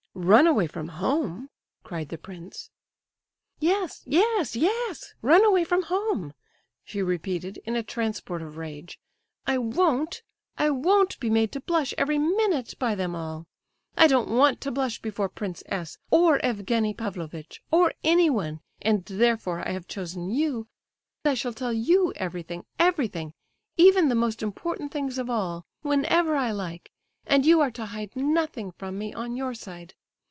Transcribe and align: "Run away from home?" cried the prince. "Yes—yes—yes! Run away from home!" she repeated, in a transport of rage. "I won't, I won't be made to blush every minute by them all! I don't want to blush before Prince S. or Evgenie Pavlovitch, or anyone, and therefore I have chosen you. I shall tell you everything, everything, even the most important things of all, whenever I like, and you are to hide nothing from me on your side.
"Run 0.13 0.45
away 0.45 0.67
from 0.67 0.89
home?" 0.89 1.49
cried 1.83 2.09
the 2.09 2.17
prince. 2.17 2.69
"Yes—yes—yes! 3.61 5.13
Run 5.21 5.45
away 5.45 5.63
from 5.63 5.83
home!" 5.83 6.33
she 6.83 7.01
repeated, 7.01 7.59
in 7.65 7.77
a 7.77 7.81
transport 7.81 8.41
of 8.41 8.57
rage. 8.57 8.99
"I 9.47 9.57
won't, 9.57 10.21
I 10.57 10.69
won't 10.69 11.17
be 11.21 11.29
made 11.29 11.53
to 11.53 11.61
blush 11.61 11.93
every 11.97 12.19
minute 12.19 12.73
by 12.77 12.93
them 12.93 13.15
all! 13.15 13.47
I 13.95 14.07
don't 14.07 14.27
want 14.29 14.59
to 14.61 14.71
blush 14.71 15.01
before 15.01 15.29
Prince 15.29 15.63
S. 15.67 15.97
or 16.11 16.39
Evgenie 16.43 16.93
Pavlovitch, 16.93 17.63
or 17.71 17.93
anyone, 18.03 18.59
and 18.81 19.05
therefore 19.05 19.65
I 19.65 19.71
have 19.71 19.87
chosen 19.87 20.29
you. 20.29 20.67
I 21.23 21.35
shall 21.35 21.53
tell 21.53 21.71
you 21.73 22.11
everything, 22.17 22.65
everything, 22.77 23.33
even 23.77 24.09
the 24.09 24.15
most 24.15 24.43
important 24.43 24.91
things 24.91 25.17
of 25.17 25.29
all, 25.29 25.65
whenever 25.83 26.35
I 26.35 26.51
like, 26.51 26.91
and 27.25 27.45
you 27.45 27.61
are 27.61 27.71
to 27.71 27.87
hide 27.87 28.13
nothing 28.17 28.71
from 28.73 28.97
me 28.99 29.13
on 29.13 29.37
your 29.37 29.53
side. 29.53 29.95